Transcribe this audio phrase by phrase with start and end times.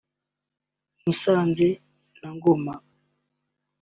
[1.03, 1.67] Musanze
[2.19, 2.75] na Ngoma